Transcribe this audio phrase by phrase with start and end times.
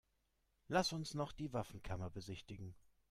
[0.67, 2.73] Lass uns noch die Waffenkammer besichtigen.